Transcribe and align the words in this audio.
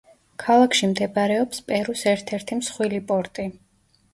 ქალაქში 0.43 0.87
მდებარეობს 0.93 1.61
პერუს 1.67 2.03
ერთ–ერთი 2.15 2.59
მსხვილი 2.63 3.03
პორტი. 3.13 3.47